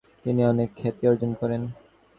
[0.23, 1.61] তিনি অনেক খাতি অর্জন করেন।